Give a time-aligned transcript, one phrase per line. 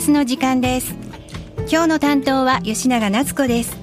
[0.00, 0.94] ラスの時間です。
[1.70, 3.76] 今日の担当は吉永夏子です。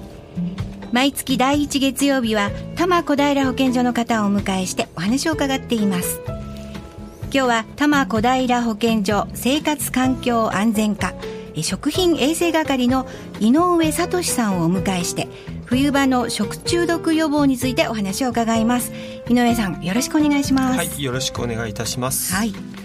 [0.90, 6.20] 毎月第1月曜日は多摩小平保健所の方をお迎えしてお話を伺っています。
[6.26, 11.14] 今日は多摩小平保健所生活環境安全課
[11.54, 13.06] 食品衛生係の
[13.38, 15.28] 井上聡さんをお迎えして
[15.66, 18.90] 冬場の食中毒予防についてお話を伺います。
[19.28, 20.78] 井上さんよろしくお願いします。
[20.78, 22.34] はいよろしくお願いいたします。
[22.34, 22.52] はい。
[22.52, 22.77] え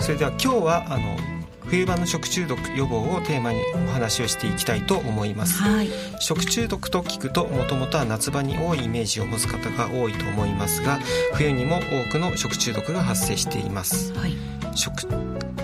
[0.00, 1.16] それでは今日はあの
[1.66, 5.88] 冬場の食中毒予防をテーマにお話をしていきたいと思います、はい。
[6.18, 10.98] 食中毒と聞くともともとは夏場に多いイメージを持つ方が多いと思いますが
[11.34, 14.12] 冬にも多くの食中毒が発生しています。
[14.14, 14.36] はい。
[14.74, 15.06] 食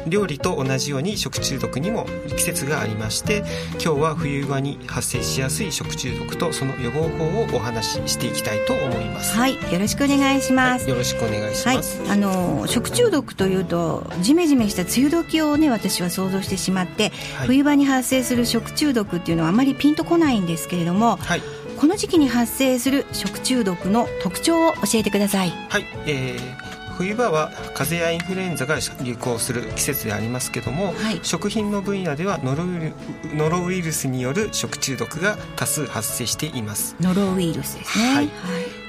[0.06, 2.06] 料理と同じように食中毒にも
[2.36, 17.46] 季節がありまして今日は冬場に発生しやすい食中毒とその予防法をお話ししていきたいと思います、はいよろしくお願いします、はいよろしくお願いしはいます、、あの食中毒というとジメジメした梅雨時をね私は想像してしまって、はい。
[17.48, 21.42] 冬場に発生する食中毒っていうのはあまりピンとこないんですけれどもはい。
[21.76, 25.50] この時期に発生する食中毒の特徴を教えてください。
[25.68, 26.65] はい、えー
[26.98, 31.20] 冬場は風邪やインフルエンザが流行する季節でありますけども、はい。
[31.22, 32.92] 食品の分野ではノロウイル
[33.34, 36.96] ノロウイルスによる食中毒が多数発生しています。
[37.00, 38.14] ノロウイルスですね。
[38.14, 38.28] はい。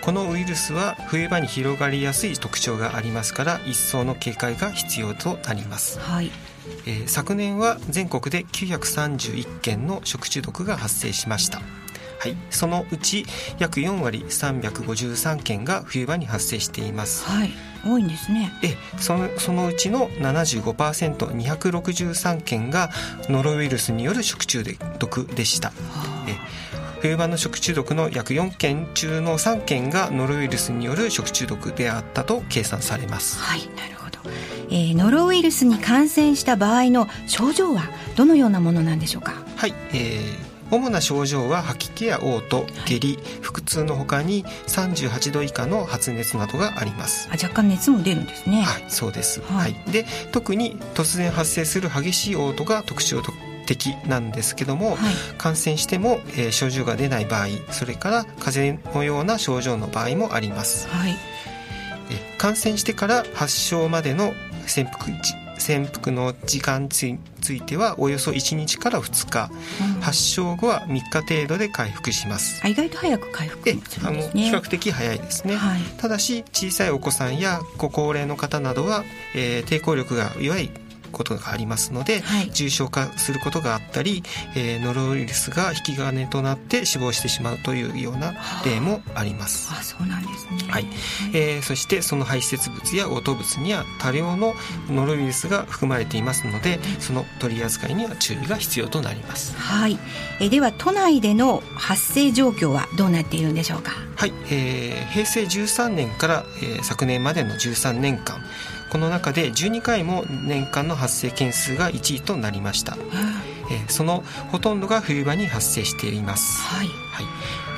[0.02, 6.31] このウイルスは冬場に広がりやすい特徴がありますから一層の警戒が必要となります、はい。
[6.85, 11.61] えー昨年は全国で931件の食中毒が発生しました。
[12.19, 13.25] はい、そのうち
[13.59, 17.25] 約4割353件が冬場に発生しています。
[17.25, 17.52] はい
[17.86, 18.52] 多いんですね。
[18.64, 22.89] えそのそのうちの 75%263 件が
[23.30, 24.64] ノロウイルスによる食中
[25.00, 25.72] 毒でした。
[26.28, 26.36] え
[27.02, 33.39] 冬場の食中毒の約4件中の3件がノロウイルスによる食中毒であったと計算されます。
[33.39, 34.17] はいなるほど、
[34.69, 37.84] えーノロウイルスに感染した場合の症状は
[38.16, 39.34] どのようなものなんでしょうか？
[39.56, 47.29] はい、えー主な症状は吐き気や嘔吐下痢腹痛のほかに38度以下の発熱などがあります。
[47.29, 48.61] あ若干熱も出るんですね。
[48.63, 49.41] はい、そうです。
[49.41, 49.75] ははい。
[49.88, 53.22] い、で、特に突然発生する激しい嘔吐が特徴
[53.66, 54.97] 的なんですけども、はい。
[55.38, 60.88] 感染しても、えー症状が出ない場合、それから風邪のような症状の場合もあります。
[60.89, 61.17] はい。
[62.09, 64.31] えー感染してから発症までの
[64.67, 65.34] 潜伏時
[65.67, 66.89] 潜伏の時間に
[67.41, 69.51] ついてはおよそ1日から2日、
[69.81, 72.61] うん発症後は3日程度で回復します。
[72.63, 75.57] あ意外と早く回復で、すあの比較的早いですね。
[75.57, 79.03] はいただし小さいお子さんやご高齢の方などは、
[79.35, 80.72] えー抵抗力が弱い
[81.12, 82.51] ことがありますので、はい。
[82.51, 84.23] 重症化することがあったり、
[84.56, 88.34] えーノロウイルスが引き金となって死亡してしまうというような
[88.66, 89.69] 例もあります。
[89.72, 90.72] あそうなんですね。
[90.72, 90.85] はい。
[91.34, 94.53] えーそしてその排泄物や嘔吐物には多量の
[94.90, 99.56] ノロウイルスが含まれていますのでその取り扱いには注意が必要となります。
[99.57, 99.97] はい、
[100.40, 103.91] えでは都内での発生状況はどうなっているんでしょうか？
[104.16, 108.41] はい、えー平成13年から、えー昨年までの13年間
[108.90, 112.98] この中で12回も年間の発生件数が1位となりました、
[113.72, 116.88] えーそのほとんどが冬場に発生しています、はい。
[116.88, 117.26] はい。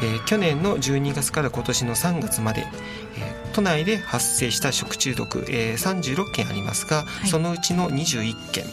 [0.03, 2.65] えー去年の12月から今年の3月まで、
[3.17, 7.27] えー都内で発生した食中毒、えー36件ありますが、い。
[7.27, 8.65] そのうちの21件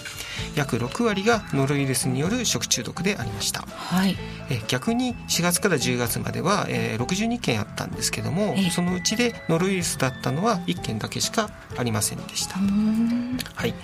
[0.55, 3.63] 約6割がノロウイルスによる食中毒でありました。
[3.63, 4.17] はい。
[4.51, 8.71] えー逆に4月から10月までは、えー62件あったんですけどもええ。
[8.71, 13.75] そのうちでノロウイルスだったのは1件だけしかありませんでした、はい。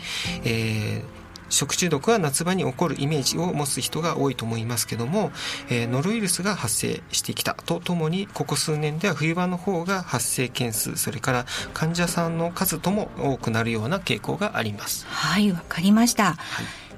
[0.45, 1.22] えー
[1.53, 5.31] 食中毒は夏場に起こるイメージを持つ人が多いと思いますけども、
[5.69, 15.07] えーノロウイルスが発生してきたとともにここ数年では冬場の方が発生件数それから患者さんの数とも多くなるような傾向があります。
[15.07, 16.39] はいわかりました、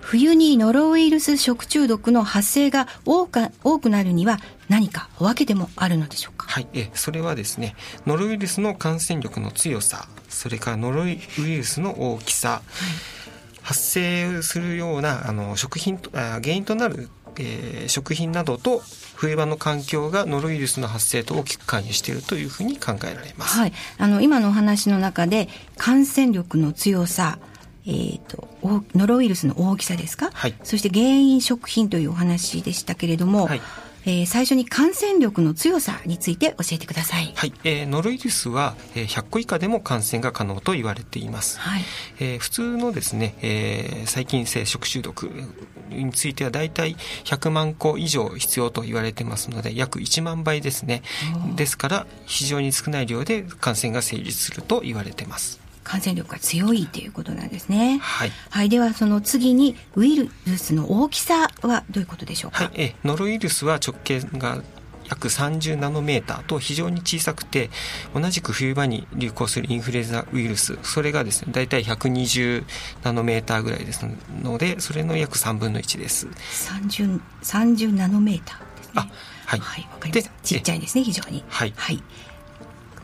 [0.01, 4.39] 冬にノロウイルス食中毒の発生が多か多くなるには
[4.69, 6.47] 何かお訳でもあるのでしょうか？
[6.47, 7.75] はい、えそれはですね
[8.07, 12.63] ノロウイルスの感染力の強さそれからノロウイルスの大きさ、
[13.65, 18.83] 発生するようなあの食品とあ原因となる、えー食品などと
[19.17, 23.59] 冬場の環境がノロウイルスの発生と大きく関与しているというふうに考えられます。
[23.59, 27.39] はい、あの今のお話の中で感染力の強さ、
[27.87, 30.55] えー、とおノロウイルスの大きさですか、はい。
[30.63, 33.61] そして原因食品というお話でしたけれども、はい
[34.07, 37.33] えー最初に感染力の強さについて教えてください。
[37.35, 41.59] はい、えーノロウイルスは、えー100個以下でも感染が可能と言われています。
[41.59, 41.83] はい。
[42.21, 45.31] えー普通のですね、えー細菌性食中毒
[45.91, 51.03] についてはだいたい100万個以上必要と言われてますので約1万倍ですね。
[51.57, 57.99] ですから非常に少ない量で感染が成立すると言われてます感染力が強いということなんですね。
[58.03, 58.33] はい。
[58.51, 62.65] はい、ではその次にウイルスの大きさはどういうことでしょうか？
[62.65, 64.63] はい、えノロウイルスは直径が
[65.09, 67.69] 約30ナノメーターと非常に小さくて
[68.15, 72.65] 同じく冬場に流行するインフルエンザウイルスそれがですね大体120
[73.03, 74.07] ナノメーターぐらいです
[74.43, 78.93] のでそれの約3分の1です30 30ナノメーターですね。
[78.97, 79.09] あ
[79.47, 80.31] はいはい、わかりました。
[80.43, 81.45] ちっちゃいですね非常に。
[81.49, 82.03] はいはい。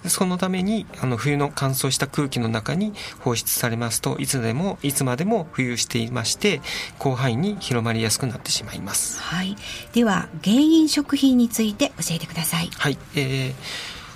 [0.07, 6.61] そのためにあの冬の乾燥した空気の中に放出されますといつでもいつまでも浮遊していまして
[6.99, 9.57] 広範囲に広まりやすくなってしまいますはい。
[9.93, 12.71] では原因食品について教えてください。
[12.77, 13.55] はい、えー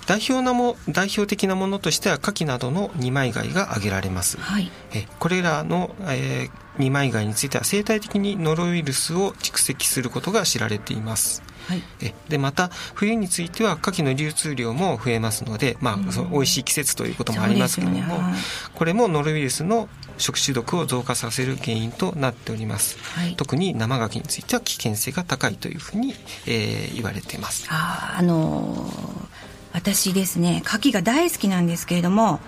[0.07, 4.71] 代表なも代表的なものとしては牡蠣などの二枚貝が挙げられます、はい。
[4.93, 11.81] えこれらの、えー二枚貝については生態的にノロウイルスを蓄積することが知られていますはい。
[12.01, 18.33] えでまた冬については牡蠣の流通量も増えますので、まあその美味しい季節ということもありますけども、ねはい
[18.73, 23.35] これもノロウイルスの食中毒を増加させる原因となっております、はい。
[23.35, 26.13] 特に生牡蠣については危険性が高いというふうに、
[26.45, 27.67] えー言われています。
[27.69, 29.25] あーあのー
[29.73, 32.39] 私ですね牡蠣が大好きなんですけれども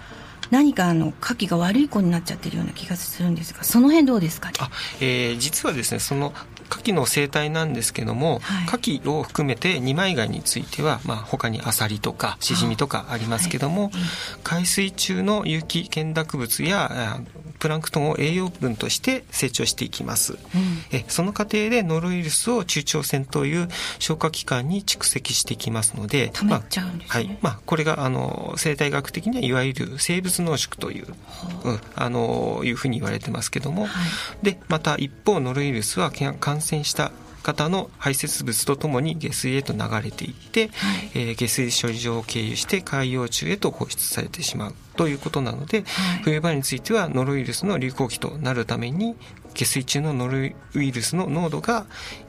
[0.50, 4.54] 何かあの牡蠣が悪い子になっちゃってるような気がするんですがその辺どうですかね？
[4.62, 4.70] あ、
[5.02, 6.34] えー実はですねその
[6.70, 8.66] 牡蠣の生態なんですけども、はい。
[8.68, 13.92] 牡蠣を含めて二枚貝については、まあ、他にアサリとかシジミとかありますけども、はい。
[14.44, 17.22] 海水中の有機懸濁物やあ
[17.60, 20.38] プランクトンを栄養分として成長していきます、
[20.92, 23.68] えその過程でノロウイルスを中腸腺という
[24.00, 27.08] 消化器官に蓄積していきますので溜まっちゃうんですね。
[27.08, 27.38] まあはい。
[27.42, 31.08] まあ、これがあの生態学的にはいわゆる生物濃縮という、
[31.64, 31.72] う。
[31.72, 33.90] ん、あのいうふうに言われてますけども、は
[34.42, 34.46] い。
[34.46, 37.12] でまた一方ノロウイルスはけん感染した
[37.44, 41.12] 方の排泄物とともに下水へと流れていって、はい。
[41.14, 46.24] えー下水処理場を経由して海洋中へと放出されてしまうということなので、はい。
[46.24, 49.16] 冬場についてはノロウイルスの流行期となるために
[49.58, 50.38] 下水中のノロ
[50.76, 51.88] ウイルスの濃度が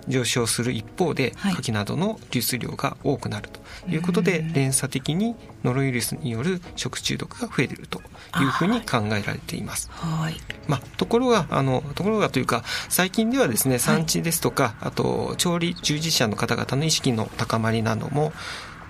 [0.08, 1.52] 上昇する一方で、はい。
[1.52, 3.60] 牡蠣などの流出量が多くなると
[3.90, 8.00] いうことで連鎖的にノロウイルスによる食中毒が増えていると
[8.40, 9.90] いうふうに考えられています。
[9.92, 10.36] はい。
[10.66, 18.32] まあ、ところがあのところがというか最近ではですね産地ですとか、あと調理従事者の方々の意識の高まりなども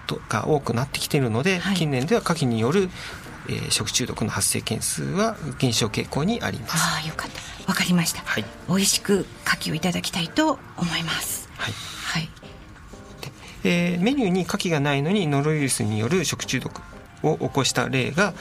[0.07, 1.77] とが多くなってきているので、はい。
[1.77, 2.89] 近年では牡蠣による、
[3.49, 6.75] えー食中毒の発生件数は減少傾向にあります。
[6.77, 7.71] ああよかった。
[7.71, 8.45] わかりました、はい。
[8.69, 11.49] 美味しく牡蠣をいただきたいと思います。
[11.57, 11.75] はい。
[12.05, 12.29] はい。
[13.65, 16.81] えーメニューに牡蠣がないのにノロウイルスによる食中毒
[17.23, 18.35] を起こした例が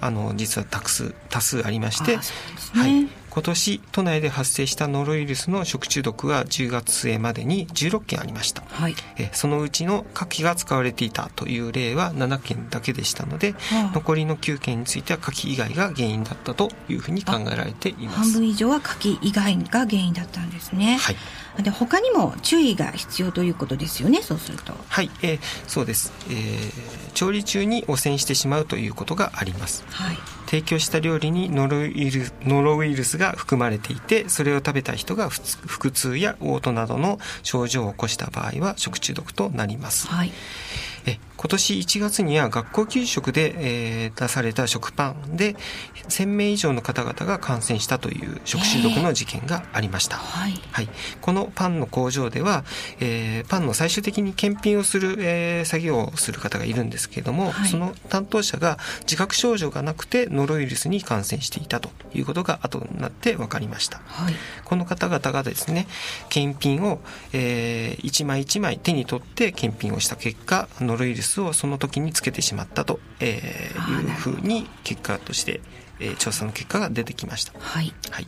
[0.00, 2.32] あの実は多数多数ありましてそ
[2.74, 2.82] うね。
[2.82, 8.62] はい、今年都内で発生したノロウイルスの食中毒は10月末までに16件ありました。
[8.68, 8.94] はい。
[9.16, 18.18] えーそのうちの牡蠣が使われていたという例は7件だけでしたので、ああ残りの9件については牡蠣以外が原因だったというふうに考えられています。
[18.18, 20.96] 半分以上は牡蠣以外が原因だったんですね。
[21.00, 21.16] はい。
[21.62, 24.72] で他にも注意が必要ということですよねそうすると。
[24.88, 29.84] はい、えーそうです、えー調理中に汚染してしまうということがあります。
[29.90, 30.16] はい
[30.50, 40.08] 提供した料理にノロウイルノロウイルスが含まれていてそれを食べた人が腹痛や嘔吐などの症状を起こした場合は食中毒となります。
[40.08, 40.32] はい。
[41.06, 45.56] え今年1月には学校給食で、えー出された食パンで
[46.08, 50.60] 1000名以上の方々が感染したという食中毒の事件がありました、はい。
[50.72, 50.88] はい、
[51.20, 52.64] このパンの工場では、
[52.98, 57.68] えーパンの最終的に検品をする、えー作業をする方がいるんですけれども、はい。
[57.68, 64.02] その担当者が自覚症状がなくてノロウイルスに感染していたということが後になって分かりました。
[64.06, 64.34] はい。
[64.64, 65.86] この方々がですね
[66.28, 67.00] 検品を、
[67.32, 75.60] えー一枚一枚手に取って検品をした結果ノロウイルスをその時につけてしまったと、えーいうふうに結果として、
[75.98, 77.52] えー調査の結果が出てきました。
[77.58, 77.92] はい。
[78.10, 78.26] はい。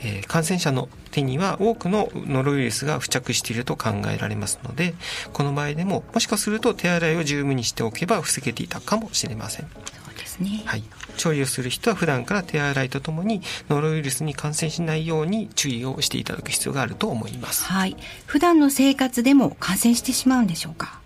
[0.00, 4.94] えー感染者の手には多くのノロウイルスが付着していると考えられますので
[5.32, 10.62] この場合でももしかすると手洗いを十分にしておけば防げていたかもしれません、そうですね。
[10.66, 10.82] はい、
[11.16, 17.64] 調理をする人は普段から手洗いとともにノロウイルスに感染しないように注意をしていただく必要があると思います。
[17.64, 17.96] はい。
[18.26, 21.00] 普段の生活でも感染してしまうんでしょうか？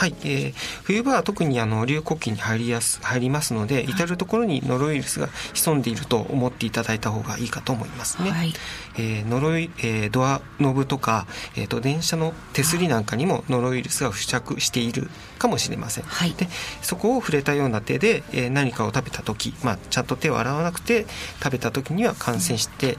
[0.00, 8.54] はい、えー冬場は特にあの流行期に入りやす入りますので至る所にノロウイルスが潜んでいると思っていただいた方がいいかと思いますね、はい。
[8.96, 16.32] えーノロイえードアノブとか、えー、と電車の手すりなんかにもノロウイルスが付着しているかもしれません、はい。
[16.32, 16.48] で
[16.80, 21.04] そこを触れたような手で、えー何かを食べた時、まあ、ちゃんと手を洗わなくて
[21.42, 22.92] 食べた時には感染して、え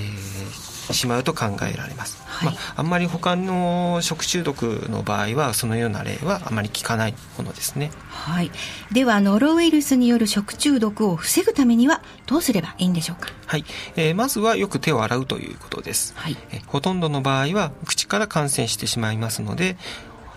[0.00, 2.48] ーしまうと考えられます、はい。
[2.50, 7.90] まあ、あんまり他の食中毒の場合はそのような例はあまり聞かないものですね。
[8.08, 8.50] はい。
[8.92, 13.30] では、ノロウイルスによる食中毒を防ぐためにはどうすればいいんでしょうか？
[13.46, 13.64] はい、
[13.96, 16.36] えーまずはよく手を洗うということです、はい。
[16.50, 19.76] えほとんどの場合は口から感染してしまいますので、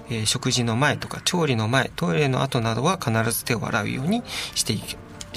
[0.09, 4.23] えー食事の前とか調理の前トイレの後などは必ず手を洗うように
[4.55, 4.81] してい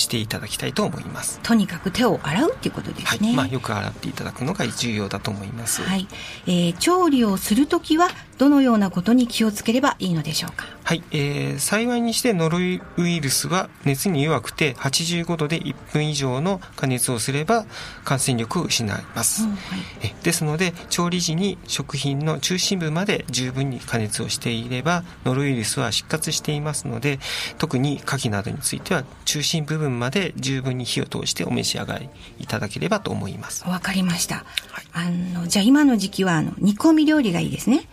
[0.00, 3.28] していただきたいと思いますとにかく手を洗うっていうことですね。
[3.28, 6.08] はいまあ、よく洗っていただくのが重要だと思います、はい。
[6.46, 10.66] えー調理をするときはどのようなことに気をつければいいのでしょうか？
[10.90, 12.62] はい、えー幸いにしてノロウ
[13.08, 17.64] イルスは熱に弱くて85度で1分以上の加熱をすれば
[18.04, 19.78] 感染力を失います、うんはい。
[20.02, 27.20] えですので調理時に食品の中心部まで十分に加熱をしていればノロウイルスは失活していますので
[27.58, 32.08] 特に牡蠣などについては中心部分まで十分に火を通してお召し上がり
[32.40, 33.64] いただければと思います。
[33.64, 34.44] わかりました。
[34.92, 37.86] あの、じゃあ今の時期は、あの、煮込み料理がいいですね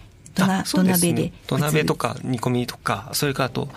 [0.65, 1.33] 土鍋で。
[1.47, 3.69] 土鍋とか煮込みとかそれからあと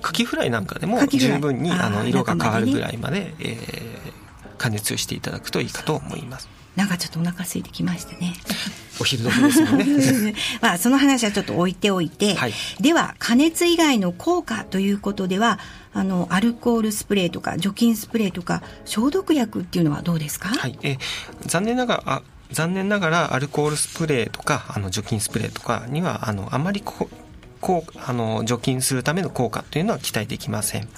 [0.00, 4.22] カキフライなんかでも十分にあの色が変わるぐらいまでえー
[4.62, 6.48] 加熱をしていただくといいかと思います。
[6.76, 8.32] なんかちょっとお腹空いてきましたね。
[9.00, 10.34] お昼時ですもんね。
[10.62, 12.54] まあ、その話はちょっと置いておいて、はい。
[12.80, 15.58] では加熱以外の効果ということでは
[15.92, 20.98] あのアルコールスプレーとか除菌スプレーとか消毒薬っていうのはどうですか、はい、えー
[21.46, 27.08] 残念ながらあ残念ながらアルコールスプレーとかあの除菌スプレーとかにはあのあまりこ
[27.60, 30.88] こうあの除菌するための効果というのは期待できません。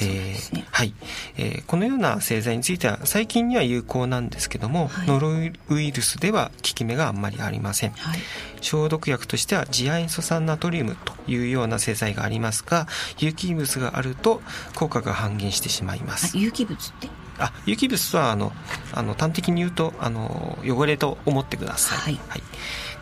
[0.00, 0.94] えですねーはい、
[1.36, 5.28] えーこのような製剤については最近には有効なんですけども、はいノロ
[5.68, 7.92] ウイルスでは効き目があんまりありません。
[7.92, 8.18] はい
[8.60, 12.86] 消毒薬としては次亜塩素酸ナトリウムというような製剤がありますが
[13.18, 14.40] 有機物があると
[14.76, 16.36] 効果が半減してしまいまあす。
[16.38, 17.08] 有機物って？
[17.42, 18.52] あ有機物はあの
[18.92, 22.42] あの端的に言うとあの汚れと思ってください、はい。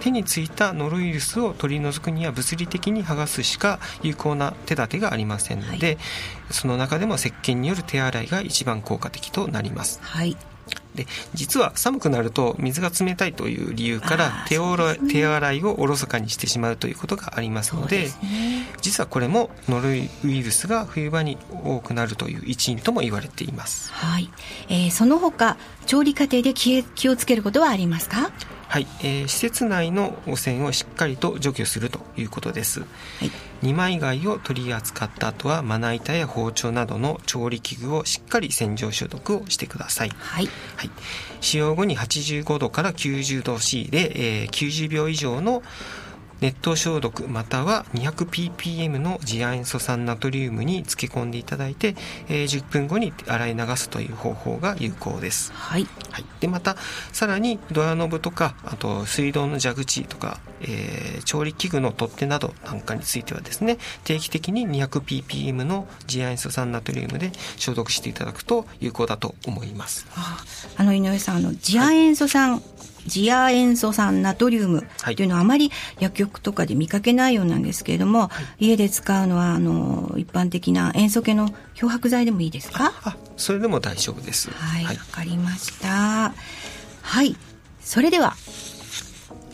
[0.01, 5.99] 手についたノロウイルスを取り除くには物理的に剥がすしか有効な手立てがありませんので、
[6.49, 10.01] はその中でも石鹸による手洗いが一番効果的となります。
[10.03, 10.37] はい
[10.95, 15.13] で実は寒くなると水が冷たいという理由かあらー手をそうですね。
[15.13, 18.67] 手洗いをおろそかにしてしまうということがありますのでね。
[18.81, 23.93] 実はこれもノロウイルスが冬場に多くなるという一因とも言われています。
[23.93, 24.31] はい、
[24.69, 25.57] えーその他
[25.87, 28.31] 調理過程で気気をつけることはありますか？
[28.71, 32.83] はい、えー施設内の汚染をしっかりと除去するということです。
[32.83, 32.87] は
[33.25, 33.33] い。
[33.63, 40.11] 二枚貝を取り扱った後はまな板や包丁などの調理器具をしっかり洗浄消毒をしてください。
[40.17, 40.49] はい。
[40.77, 40.91] はい、
[41.41, 45.65] 使用後に85度から90度 C で、えー90秒以上の
[46.41, 51.95] 熱湯消毒または 200ppm の次亜塩素酸ナトリウムに漬け込んでいただいて、
[52.29, 55.53] えー10分後に洗い流すという方法が有効です。
[55.53, 55.87] はい。
[56.11, 56.77] はい、でまた
[57.13, 70.07] さらにドアノブとかあと水道の蛇口とか、えー調理器具の取っ手などなんかについてはですね定期的に 200ppm の次亜塩素酸ナトリウムで消毒していただくと有効だと思います。
[70.17, 70.43] あ
[70.77, 72.63] あの井上さんあの次亜塩素酸、
[73.09, 75.15] 次亜塩素酸ナトリウムはい。
[75.15, 82.93] うのはあまり薬局とかで見かけないようなんですけれども、家で使うのはあの一般的な塩素系の漂白剤でもいいですか？
[83.05, 84.51] あそれでも大丈夫です。
[84.51, 84.85] はい。
[84.85, 86.35] わ、かりました。
[87.03, 87.37] はい。
[87.81, 88.37] それでは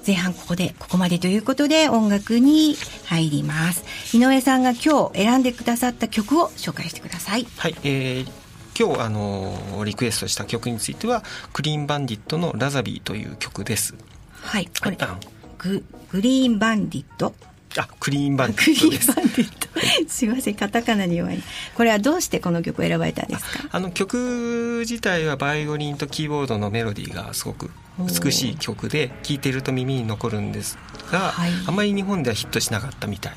[0.06, 2.76] 前半ここでここまでということで音楽に
[3.06, 3.84] 入ります。
[4.16, 7.46] 井上さんが今日選んでくださった曲を紹介してください。
[7.56, 8.45] はい、えー
[8.78, 11.22] 今日あのリクエストした曲については
[11.54, 13.94] クリーンバンディットの「ラザビー」という曲です。
[14.42, 15.18] はいこれ、あ
[15.58, 17.34] ググリーンバンディット
[17.78, 19.10] あクリーンバンデクリィットです。
[19.10, 19.66] ーンバンディット。
[20.08, 21.42] すいません、カタカナに弱い。
[21.74, 23.68] これはどうしてこの曲を選ばれたんですか？
[23.72, 30.78] あの曲自体はバイオリンとキーボードのメロディーがすごく美しい曲で聴いてると耳に残るんです
[31.10, 31.50] が、はい。
[31.66, 33.32] あまり日本ではヒットしなかったみたい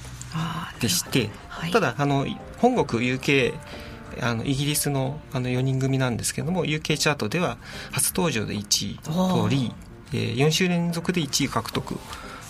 [0.81, 1.71] でして、はい。
[1.71, 2.25] ただあの
[2.57, 3.53] 本国 UK
[4.21, 7.57] あのイギリスのあの4人組なんですけども UK チャートでは
[7.91, 8.99] 初登場で1位
[9.49, 9.73] 取り、
[10.13, 11.99] えー4週連続で1位獲得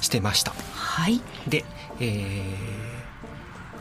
[0.02, 1.22] してましたはい。
[1.48, 1.66] で、
[2.00, 2.90] えー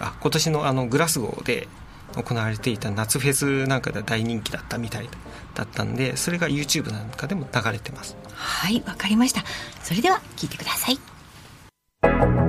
[0.00, 1.66] あ今年のあのグラスゴーで
[2.14, 5.08] 行われていた夏フェスなんかでは大人気だったみたい
[5.54, 9.42] だったんでそれが YouTube なんかでも流れてますはい、わかりました。
[9.82, 12.47] それでは聞いてください。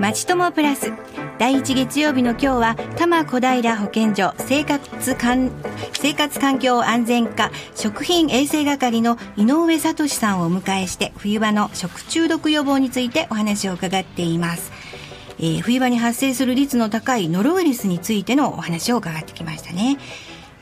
[0.00, 0.92] まちともプラス。
[1.38, 5.50] 第一月曜日の今日は多摩小平保健所生活環
[5.92, 14.72] 生活環境安全課食品衛生係の井上聡さんをお迎えして冬場の食中毒予防についてお話を伺っています、
[15.38, 19.98] えー冬場に発生する率の高いノロウイルスについてのお話を伺ってきましたね。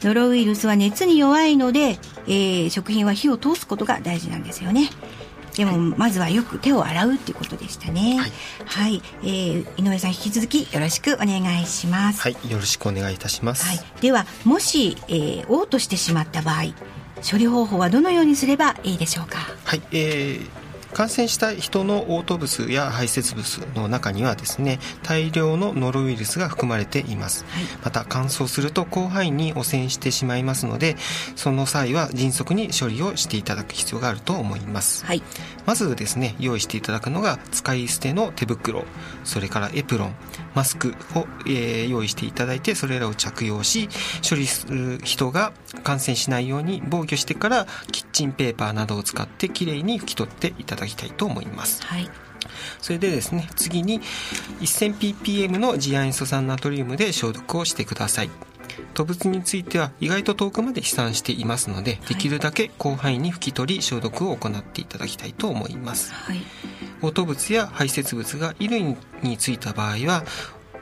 [0.02, 4.90] ノロウイルスは熱に弱いのでえー、食品は火を通すことが大事なんですよね。
[5.56, 8.18] でも、まずはよく手を洗うっていうことでしたね。
[8.18, 8.32] はい、
[8.64, 12.20] はい、えー、井上さん引き続きよろしくお願いします。
[12.20, 13.64] はい、よろしくお願いいたします。
[13.66, 16.74] はい、では、もし、えー、嘔吐してしまった場合、
[17.28, 19.38] 処理方法はどのようにすればいいでしょうか？
[19.64, 30.96] はい、えー感染した人の嘔吐物や排泄物の中にはですね大量のノロウイルスが含まれています、はい、また乾燥すると広範囲に汚染してしまいますので
[31.34, 35.22] その際は迅速に処理をしていただく必要があると思います、はい、
[35.66, 38.84] まずですね用意していただくのが使い捨ての手袋
[39.24, 40.14] それからエプロン
[40.54, 43.88] マスクを、えー、用意していただいてそれらを着用し
[44.28, 45.52] 処理する人が
[45.84, 51.82] 感染しないように防御してからキッチンペーパーなどを使ってきれいに拭き取っていただきたいと思います。
[51.82, 52.08] はい
[52.80, 54.00] それでですね、次に
[54.60, 58.30] 1000ppm の次亜塩素酸ナトリウムで消毒をしてください。
[58.94, 66.12] 動物については意外と遠くまで飛散していますので、できるだけ広範囲に拭き取り消毒を行っていただきたいと思います。
[66.12, 66.42] はい、
[67.00, 70.24] 嘔吐物や排泄物が衣類についた場合は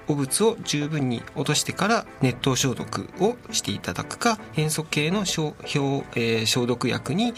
[0.07, 5.55] 汚物を十分に落としてから熱湯消毒をしていただくか塩素系の消,、
[6.15, 7.35] えー、消毒薬に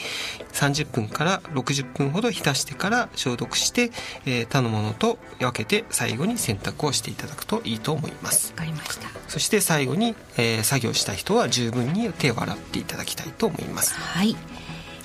[0.53, 3.91] 30分から60分ほど浸してから消毒して、
[4.25, 8.53] えー、他のものと分けて最後に洗濯をしていただくといいと思います。
[8.53, 9.09] わかりました。
[9.29, 13.95] そして最後に、えー、作業した人は十分に手を洗っていただきたいと思います。
[13.95, 14.37] はい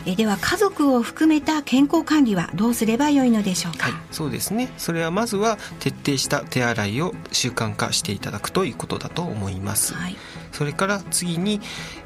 [0.06, 4.70] えでは家族を含めた健康管理はどうすればよいのでしょうか、はい、そうですね。
[4.78, 10.16] それはまずは徹底した手洗いを習慣化していただくということだと思います、はい、
[10.62, 11.60] それから次に、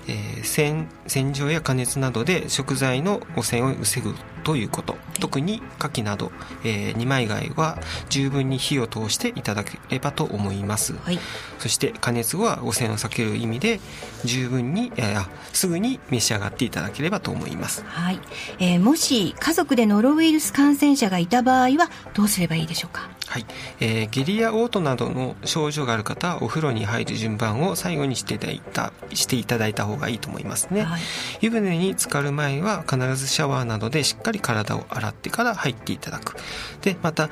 [0.07, 4.95] えー、洗洗浄や加熱などで食材の汚染を防ぐということ。
[5.19, 6.31] 特に牡蠣など、
[6.63, 11.19] えー、二枚貝は十分に火を通していただければと思います、はい、
[11.57, 13.79] そして加熱後は汚染を避ける意味で
[14.23, 18.19] 十分に、えー、すぐに召し上がっていただければと思います、はい。
[18.59, 23.09] えー、もし家族でノロウイルス感染者がいた場合はどうすればいいでしょうか？
[23.35, 23.45] はい、
[23.81, 31.01] えー、下痢や嘔吐などの症状がある方はお風呂に入る順番を最後にしていただいたしていただいた方がいいと思いますね、はい、
[31.41, 36.37] 湯船に浸かる前は必ずシャワーなどでしっかり体を洗ってから入っていただく。
[36.81, 37.29] でまた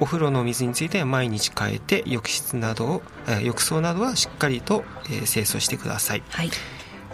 [0.00, 6.50] お風呂の水については毎日変えて浴室などを、えー、浴槽などはしっかりと、えー、清掃してください、はい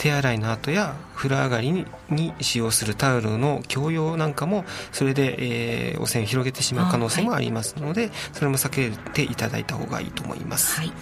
[0.01, 10.93] 手洗いの後や風呂上がりに使用するタオルの共用なんかもそれで、えー、汚染を広げてしまう可能性もありますので、はい、それも避けていただいた方がいいと思います、はい、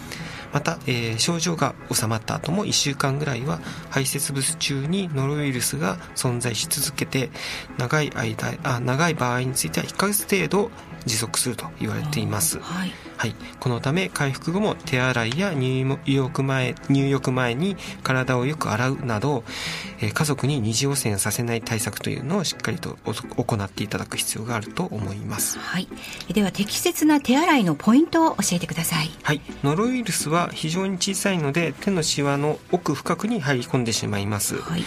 [0.52, 7.30] また、えー、症状が治まった後も1週間ぐらいは排泄物中にノロウイルスが存在し続けて
[7.78, 10.72] 長い間あ長い場合については1ヶ月程度
[11.06, 19.42] 持続すると言われています、はいはい、このため回復後も手洗いや入浴前入浴前に体をよく洗うなど、
[20.00, 22.96] えー、家族に二次汚染させない対策というのをしっかりと
[23.36, 25.88] 行っていただく必要があると思います、はい、
[26.32, 29.10] では適切な手洗いのポイントを教えてください。
[29.22, 29.40] はい。
[29.64, 34.84] ノロウイルスは非常に小さいので手のシワの奥深くに入り込んでしまいます、はい、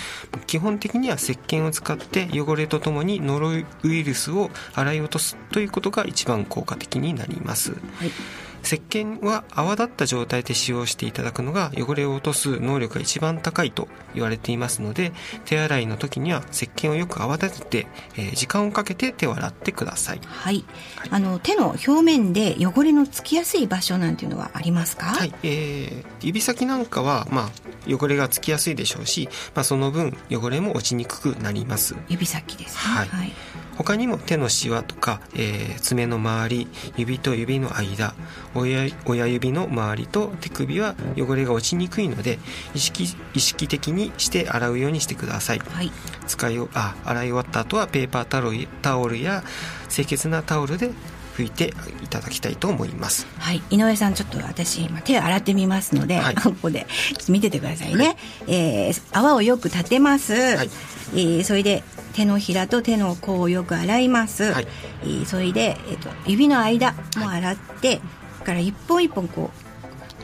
[0.47, 8.20] 基本的には石鹸を使って汚れとともにノロウイルスを洗い落とすということが一番効果的になります、はい
[8.63, 15.13] 石鹸は泡立った状態で使用していただくのが汚れを落とす能力が一番高いと言われていますので
[15.45, 20.63] 手洗いの時には石鹸をよく泡立てて、えー、時間をかけて手を洗ってください、はい、
[20.95, 25.07] はい、あの手の表面で汚れのつきやすい場所なんていうのはありますか？
[25.07, 27.51] はい、えー、指先なんかは、まあ、
[27.87, 31.95] 汚れがつきやすいでしょうし、まあ、その分汚れも落ちにくくなります。
[32.09, 32.95] 指先ですね。
[32.95, 33.33] はい、はい
[33.77, 38.13] 他にも手のしわとか、えー、爪の周り指と指の間
[38.55, 42.39] 親親指の周りと手首は汚れが落ちにくいので
[42.75, 45.91] 意識意識的にして洗うようにしてください、はい、
[46.27, 49.43] 使いあ洗い終わった後はペーパータオルタオルや
[49.89, 50.91] 清潔なタオルで
[51.35, 53.25] 拭いていただきたいと思います。
[53.39, 53.61] はい。
[53.69, 56.85] 井上さんちょっと私今手を洗ってみますので、はい、ここで
[57.29, 60.69] 見ててくださいね、はい、えー、泡をよく立てます、はい、
[61.13, 64.67] えー、それで手のひらと手の甲をよく洗います、はい、
[65.03, 68.01] えー、それで、えーと、指の間も洗って、はい、
[68.45, 69.51] から一本一本こ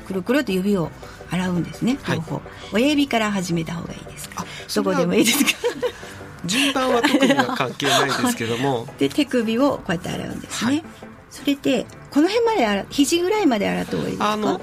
[0.04, 0.90] うくるくると指を
[1.30, 4.46] 洗うんですね両方、はい、親指から始めた方がいいですか？
[4.76, 5.52] どこでもいいですか？
[6.46, 8.88] 順番は特には関係ないですけども。
[8.98, 10.84] で手首をこうやって洗うんですね、はい、
[11.30, 14.32] それでこの辺まで洗肘ぐらいまで洗った方がいいですか？
[14.32, 14.62] あの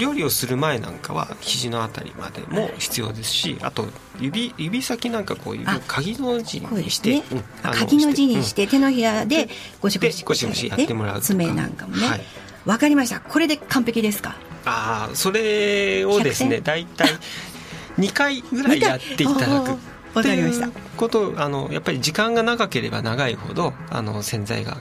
[0.00, 3.86] 料理をする前なんかは肘のあたりまでも必要ですし、あと
[4.18, 7.22] 指指先なんかこういう鍵の字にして、ね。
[7.30, 9.48] うん、鍵の字にして、手のひらで
[9.80, 12.20] ゴシゴシゴシゴシやってもらう爪なんかもね、はい。
[12.64, 13.20] わかりました。
[13.20, 14.36] これで完璧ですか？
[14.64, 17.08] ああそれをですね大体
[17.98, 19.78] 2回ぐらいやっていただく。
[20.12, 20.68] わかりました。
[20.96, 24.76] ことあのやっぱり時間が長ければ長いほどあの洗剤が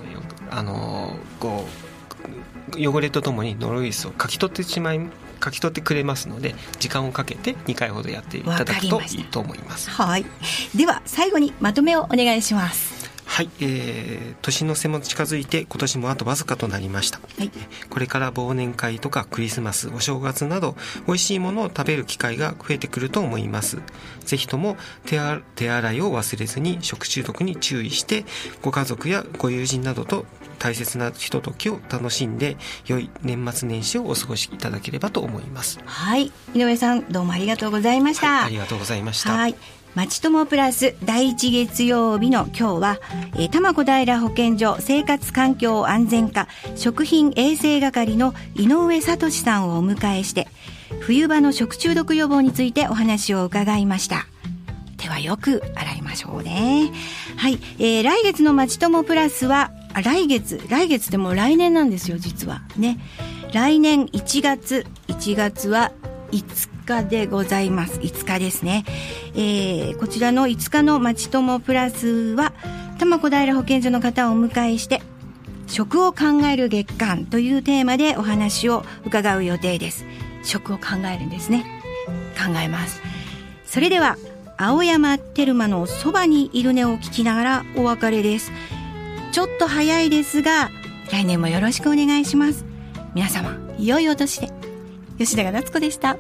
[0.50, 1.89] あのこう
[2.78, 5.02] 汚れとともにノロウイルスをかき取ってしまい
[5.44, 9.90] 書き取ってくれますので時間をかけて2回ほどやっていただくといいと思います。
[9.90, 10.26] はい。
[10.76, 12.99] では最後にまとめをお願いします。
[13.30, 17.52] はい、えー、年の瀬も近づいて今年もあとわずかとなりました、はい、
[17.90, 23.78] これから忘年会とかクリスマスお正月など美味しいものを食べる機会が増えてくると思います。
[24.26, 28.26] ぜひとも手洗いを忘れずに食中毒に注意して
[28.62, 30.26] ご家族やご友人などと
[30.58, 35.80] 大切なひとときを楽しんで良い年末年始をお過ごしいただければと思います。
[35.86, 36.32] はい。
[36.54, 39.34] 井上さんどうもありがとうございました、はい、ありがとうございました。
[39.34, 39.56] はい
[40.00, 43.00] まちともプラス第一月曜日の今日は、
[43.36, 50.48] えー、玉子平保健所生活環境安全課食品衛生係の井上聡さんをお迎えして
[51.02, 54.26] 冬場の食中毒予防についてお話を伺いました。
[54.96, 56.94] 手はよく洗いましょうね。
[57.36, 62.62] はい、えー、来月のまちともプラスはあ来月来月でも来年なんですよ実は。
[62.78, 63.00] ね。
[63.52, 65.92] 来年1月1月は
[66.32, 68.86] 5日でございます5日ですね、
[69.36, 72.54] えー、こちらの5日のまちともプラスは
[72.98, 75.02] 玉子平保健所の方をお迎えして
[75.68, 80.06] 食を考える月間というテーマでお話を伺う予定です
[80.44, 81.66] 食を考えるんですね
[82.38, 83.02] 考えます
[83.66, 84.18] それでは
[84.58, 88.52] 青山テルマのそばにいるねを聞きながらお別れです
[89.32, 90.70] ちょっと早いですが、
[91.12, 92.66] 来年もよろしくお願いします。
[93.14, 94.50] 皆様、良いお年で。
[95.18, 96.18] 吉永夏子でした。